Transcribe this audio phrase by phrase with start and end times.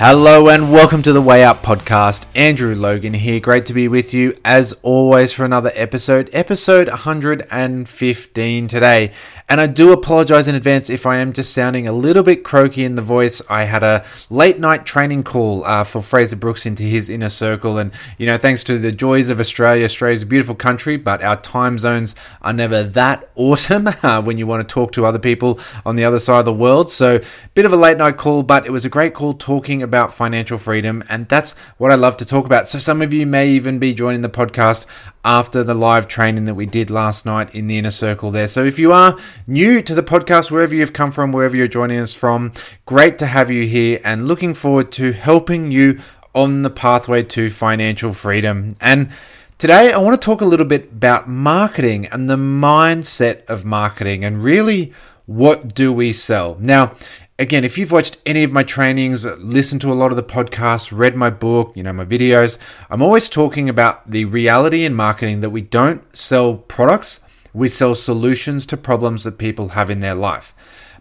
[0.00, 2.26] Hello and welcome to the Way Out podcast.
[2.32, 3.40] Andrew Logan here.
[3.40, 9.12] Great to be with you as always for another episode, episode 115 today.
[9.50, 12.84] And I do apologize in advance if I am just sounding a little bit croaky
[12.84, 13.40] in the voice.
[13.48, 17.78] I had a late night training call uh, for Fraser Brooks into his inner circle.
[17.78, 21.40] And, you know, thanks to the joys of Australia, Australia's a beautiful country, but our
[21.40, 25.58] time zones are never that awesome uh, when you want to talk to other people
[25.84, 26.90] on the other side of the world.
[26.90, 27.18] So,
[27.54, 30.58] bit of a late night call, but it was a great call talking about financial
[30.58, 31.02] freedom.
[31.08, 32.68] And that's what I love to talk about.
[32.68, 34.86] So, some of you may even be joining the podcast
[35.24, 38.48] after the live training that we did last night in the inner circle there.
[38.48, 41.98] So if you are new to the podcast, wherever you've come from, wherever you're joining
[41.98, 42.52] us from,
[42.86, 45.98] great to have you here and looking forward to helping you
[46.34, 48.76] on the pathway to financial freedom.
[48.80, 49.10] And
[49.58, 54.24] Today, I want to talk a little bit about marketing and the mindset of marketing
[54.24, 54.92] and really
[55.26, 56.56] what do we sell.
[56.60, 56.94] Now,
[57.38, 60.96] again, if you've watched any of my trainings, listened to a lot of the podcasts,
[60.96, 62.58] read my book, you know, my videos,
[62.90, 67.20] I'm always talking about the reality in marketing that we don't sell products,
[67.52, 70.54] we sell solutions to problems that people have in their life.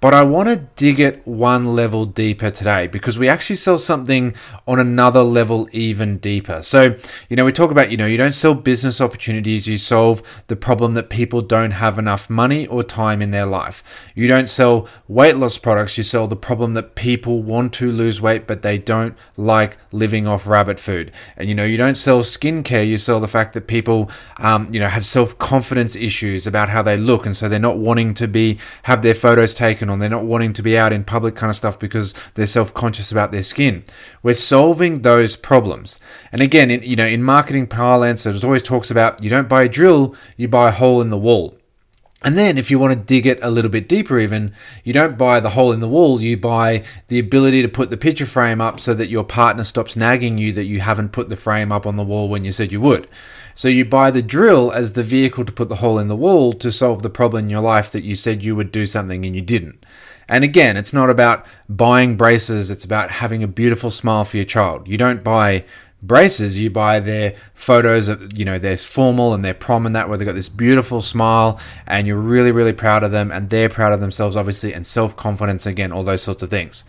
[0.00, 4.34] But I want to dig it one level deeper today because we actually sell something
[4.66, 6.62] on another level even deeper.
[6.62, 6.96] So,
[7.28, 10.56] you know, we talk about, you know, you don't sell business opportunities, you solve the
[10.56, 13.84] problem that people don't have enough money or time in their life.
[14.14, 18.22] You don't sell weight loss products, you sell the problem that people want to lose
[18.22, 21.12] weight but they don't like living off rabbit food.
[21.36, 24.80] And, you know, you don't sell skincare, you sell the fact that people, um, you
[24.80, 28.26] know, have self confidence issues about how they look and so they're not wanting to
[28.26, 29.98] be, have their photos taken on.
[29.98, 33.32] They're not wanting to be out in public kind of stuff because they're self-conscious about
[33.32, 33.84] their skin.
[34.22, 36.00] We're solving those problems.
[36.32, 39.64] And again, in, you know, in marketing parlance, it always talks about you don't buy
[39.64, 41.56] a drill, you buy a hole in the wall.
[42.22, 44.52] And then, if you want to dig it a little bit deeper, even,
[44.84, 47.96] you don't buy the hole in the wall, you buy the ability to put the
[47.96, 51.36] picture frame up so that your partner stops nagging you that you haven't put the
[51.36, 53.08] frame up on the wall when you said you would.
[53.60, 56.54] So you buy the drill as the vehicle to put the hole in the wall
[56.54, 59.36] to solve the problem in your life that you said you would do something and
[59.36, 59.84] you didn't.
[60.30, 64.46] And again, it's not about buying braces, it's about having a beautiful smile for your
[64.46, 64.88] child.
[64.88, 65.66] You don't buy
[66.02, 70.08] braces, you buy their photos of, you know, they're formal and they're prom and that,
[70.08, 73.68] where they've got this beautiful smile and you're really, really proud of them and they're
[73.68, 76.86] proud of themselves, obviously, and self confidence, again, all those sorts of things.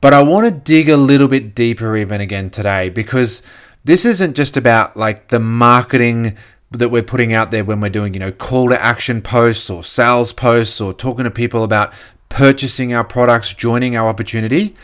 [0.00, 3.40] But I want to dig a little bit deeper even again today because
[3.84, 6.36] this isn't just about like the marketing
[6.70, 9.84] that we're putting out there when we're doing, you know, call to action posts or
[9.84, 11.92] sales posts or talking to people about
[12.28, 14.74] purchasing our products, joining our opportunity.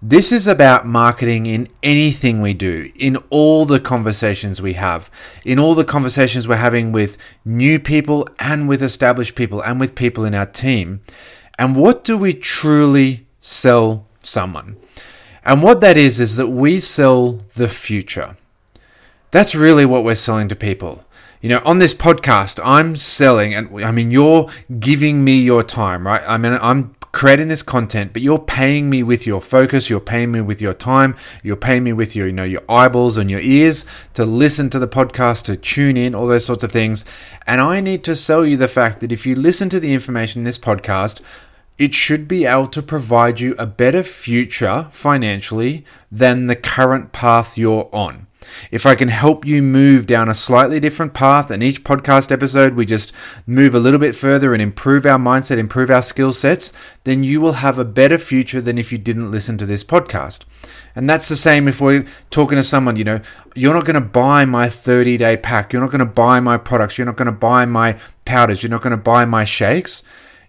[0.00, 5.10] This is about marketing in anything we do, in all the conversations we have,
[5.44, 9.94] in all the conversations we're having with new people and with established people and with
[9.94, 11.00] people in our team.
[11.58, 14.76] And what do we truly sell someone?
[15.44, 18.36] And what that is, is that we sell the future.
[19.34, 21.02] That's really what we're selling to people.
[21.40, 26.06] You know, on this podcast, I'm selling, and I mean, you're giving me your time,
[26.06, 26.22] right?
[26.24, 30.30] I mean, I'm creating this content, but you're paying me with your focus, you're paying
[30.30, 33.40] me with your time, you're paying me with your, you know, your eyeballs and your
[33.40, 37.04] ears to listen to the podcast, to tune in, all those sorts of things.
[37.44, 40.42] And I need to sell you the fact that if you listen to the information
[40.42, 41.20] in this podcast,
[41.76, 47.58] it should be able to provide you a better future financially than the current path
[47.58, 48.28] you're on.
[48.70, 52.74] If I can help you move down a slightly different path, and each podcast episode
[52.74, 53.12] we just
[53.46, 56.72] move a little bit further and improve our mindset, improve our skill sets,
[57.04, 60.44] then you will have a better future than if you didn't listen to this podcast.
[60.94, 63.20] And that's the same if we're talking to someone, you know,
[63.54, 65.72] you're not going to buy my 30 day pack.
[65.72, 66.98] You're not going to buy my products.
[66.98, 68.62] You're not going to buy my powders.
[68.62, 70.02] You're not going to buy my shakes.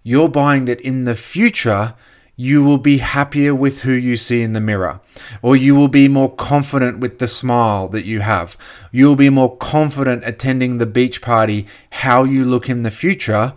[0.03, 1.95] You're buying that in the future
[2.35, 4.99] you will be happier with who you see in the mirror,
[5.41, 8.57] or you will be more confident with the smile that you have.
[8.91, 13.53] You will be more confident attending the beach party, how you look in the future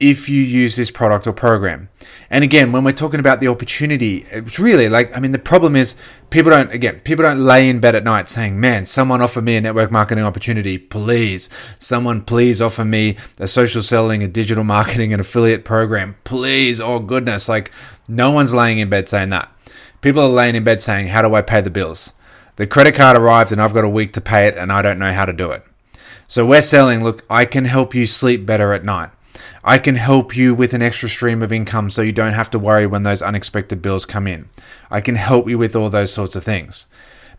[0.00, 1.90] if you use this product or program.
[2.30, 5.76] And again, when we're talking about the opportunity, it's really like, I mean, the problem
[5.76, 5.94] is
[6.30, 9.56] people don't, again, people don't lay in bed at night saying, man, someone offer me
[9.56, 11.50] a network marketing opportunity, please.
[11.78, 16.80] Someone please offer me a social selling, a digital marketing, an affiliate program, please.
[16.80, 17.48] Oh, goodness.
[17.48, 17.70] Like,
[18.08, 19.50] no one's laying in bed saying that.
[20.00, 22.14] People are laying in bed saying, how do I pay the bills?
[22.56, 24.98] The credit card arrived and I've got a week to pay it and I don't
[24.98, 25.64] know how to do it.
[26.26, 29.10] So we're selling, look, I can help you sleep better at night.
[29.62, 32.58] I can help you with an extra stream of income so you don't have to
[32.58, 34.48] worry when those unexpected bills come in.
[34.90, 36.86] I can help you with all those sorts of things.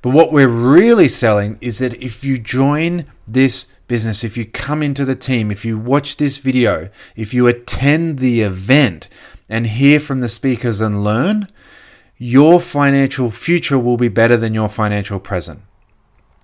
[0.01, 4.81] But what we're really selling is that if you join this business, if you come
[4.81, 9.07] into the team, if you watch this video, if you attend the event
[9.47, 11.47] and hear from the speakers and learn,
[12.17, 15.61] your financial future will be better than your financial present.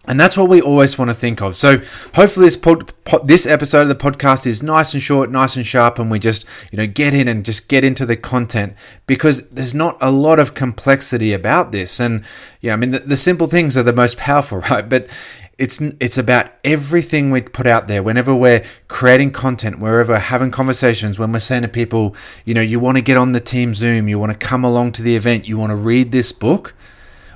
[0.07, 1.55] And that's what we always want to think of.
[1.57, 1.81] So
[2.15, 5.65] hopefully this pod, pod, this episode of the podcast is nice and short, nice and
[5.65, 8.73] sharp, and we just you know get in and just get into the content
[9.05, 11.99] because there's not a lot of complexity about this.
[11.99, 12.23] And
[12.61, 14.87] yeah, I mean the, the simple things are the most powerful, right?
[14.87, 15.09] But
[15.57, 18.03] it's it's about everything we put out there.
[18.03, 22.15] Whenever we're creating content, wherever we're having conversations, when we're saying to people,
[22.45, 24.91] you know, you want to get on the team Zoom, you want to come along
[24.93, 26.75] to the event, you want to read this book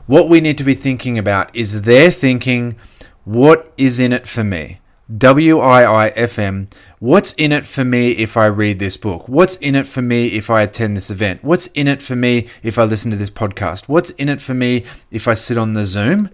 [0.07, 2.75] what we need to be thinking about is they're thinking,
[3.24, 4.80] what is in it for me?
[5.18, 6.69] W I I F M.
[7.00, 9.27] What's in it for me if I read this book?
[9.27, 11.44] What's in it for me if I attend this event?
[11.44, 13.89] What's in it for me if I listen to this podcast?
[13.89, 16.30] What's in it for me if I sit on the Zoom?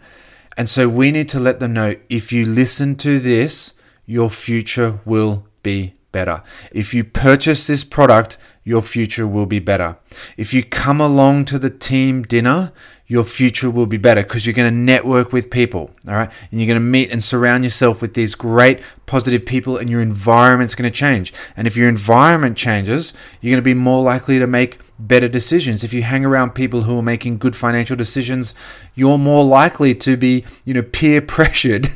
[0.55, 3.73] And so we need to let them know if you listen to this,
[4.05, 6.43] your future will be better.
[6.71, 9.97] If you purchase this product, your future will be better.
[10.35, 12.71] If you come along to the team dinner,
[13.07, 16.29] your future will be better because you're going to network with people, all right?
[16.51, 20.01] And you're going to meet and surround yourself with these great positive people, and your
[20.01, 21.33] environment's going to change.
[21.55, 25.83] And if your environment changes, you're going to be more likely to make better decisions.
[25.83, 28.55] If you hang around people who are making good financial decisions,
[28.95, 31.89] you're more likely to be, you know, peer pressured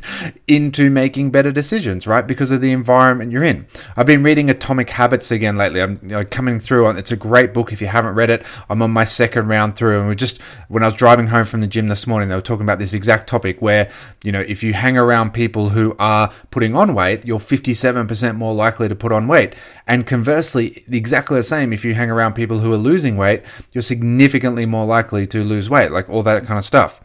[0.48, 2.28] into making better decisions, right?
[2.28, 3.66] Because of the environment you're in.
[3.98, 5.82] I've been reading Atomic Habits again lately.
[5.82, 8.46] I'm you know, coming through on it's a great book if you haven't read it.
[8.70, 11.62] I'm on my second round through and we just when I was driving home from
[11.62, 13.90] the gym this morning, they were talking about this exact topic where,
[14.24, 18.54] you know, if you hang around people who are putting on weight, you're 57% more
[18.54, 19.56] likely to put on weight.
[19.88, 23.44] And conversely, exactly the same if you hang around people who are losing weight,
[23.74, 27.02] you're significantly more likely to lose weight, like all that kind of stuff.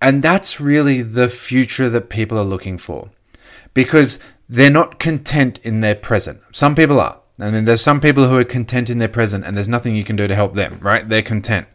[0.00, 3.10] And that's really the future that people are looking for
[3.74, 4.18] because
[4.48, 6.40] they're not content in their present.
[6.52, 7.20] Some people are.
[7.38, 10.04] And then there's some people who are content in their present and there's nothing you
[10.04, 11.06] can do to help them, right?
[11.06, 11.66] They're content.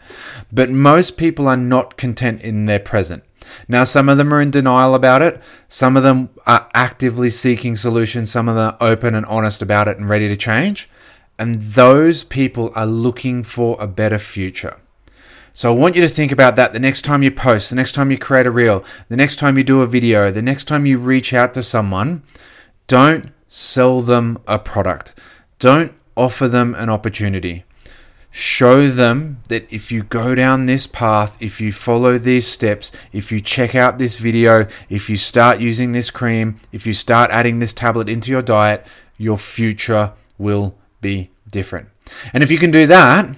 [0.51, 3.23] But most people are not content in their present.
[3.67, 5.41] Now, some of them are in denial about it.
[5.67, 8.31] Some of them are actively seeking solutions.
[8.31, 10.89] Some of them are open and honest about it and ready to change.
[11.37, 14.77] And those people are looking for a better future.
[15.53, 17.91] So I want you to think about that the next time you post, the next
[17.91, 20.85] time you create a reel, the next time you do a video, the next time
[20.85, 22.23] you reach out to someone.
[22.87, 25.13] Don't sell them a product.
[25.59, 27.65] Don't offer them an opportunity
[28.31, 33.31] show them that if you go down this path, if you follow these steps, if
[33.31, 37.59] you check out this video, if you start using this cream, if you start adding
[37.59, 38.85] this tablet into your diet,
[39.17, 41.89] your future will be different.
[42.33, 43.35] And if you can do that,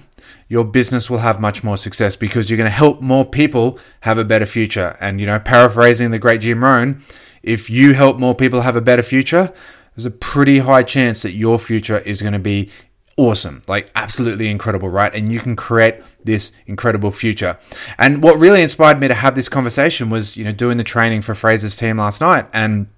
[0.48, 4.18] your business will have much more success because you're going to help more people have
[4.18, 4.96] a better future.
[5.00, 7.02] And, you know, paraphrasing the great Jim Rohn,
[7.42, 9.52] if you help more people have a better future,
[9.96, 12.70] there's a pretty high chance that your future is going to be
[13.16, 15.14] awesome, like absolutely incredible, right?
[15.14, 17.58] And you can create this incredible future.
[17.98, 21.22] And what really inspired me to have this conversation was, you know, doing the training
[21.22, 22.88] for Fraser's team last night and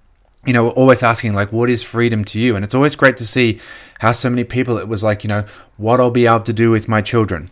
[0.45, 2.55] you know, always asking like what is freedom to you?
[2.55, 3.59] And it's always great to see
[3.99, 5.43] how so many people it was like, you know,
[5.75, 7.51] what I'll be able to do with my children.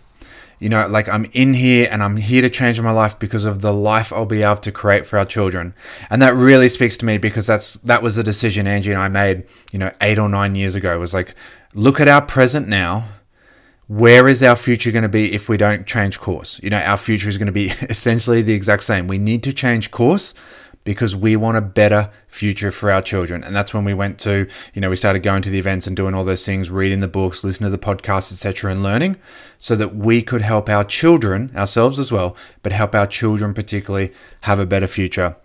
[0.66, 3.62] You know, like I'm in here and I'm here to change my life because of
[3.62, 5.76] the life I'll be able to create for our children.
[6.10, 9.08] And that really speaks to me because that's that was the decision Angie and I
[9.08, 10.96] made, you know, 8 or 9 years ago.
[10.96, 11.36] It was like
[11.76, 13.08] look at our present now.
[13.86, 16.60] Where is our future going to be if we don't change course?
[16.64, 19.08] You know, our future is going to be essentially the exact same.
[19.08, 20.34] We need to change course
[20.86, 23.44] because we want a better future for our children.
[23.44, 25.98] And that's when we went to, you know, we started going to the events and
[25.98, 29.18] doing all those things, reading the books, listening to the podcasts, etc., and learning
[29.60, 34.14] so that we could help our children, ourselves as well, but help our children particularly
[34.42, 35.36] have a better future.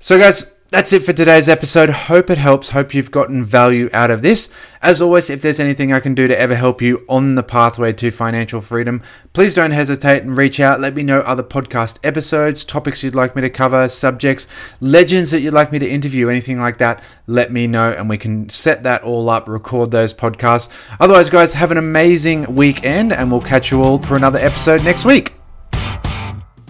[0.00, 1.88] So, guys, that's it for today's episode.
[1.88, 2.70] Hope it helps.
[2.70, 4.50] Hope you've gotten value out of this.
[4.82, 7.94] As always, if there's anything I can do to ever help you on the pathway
[7.94, 10.78] to financial freedom, please don't hesitate and reach out.
[10.78, 14.46] Let me know other podcast episodes, topics you'd like me to cover, subjects,
[14.78, 17.02] legends that you'd like me to interview, anything like that.
[17.26, 20.68] Let me know and we can set that all up, record those podcasts.
[21.00, 25.06] Otherwise, guys, have an amazing weekend and we'll catch you all for another episode next
[25.06, 25.37] week.